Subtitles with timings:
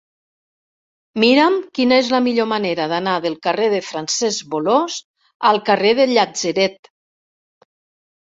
[1.23, 4.95] Mira'm quina és la millor manera d'anar del carrer de Francesc Bolòs
[5.51, 6.89] al carrer del Llatzeret.